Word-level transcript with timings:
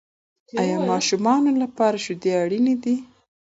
آیا 0.61 0.77
ماشومانو 0.89 1.51
لپاره 1.63 1.97
شیدې 2.05 2.31
اړینې 2.43 2.75
دي؟ 2.83 2.95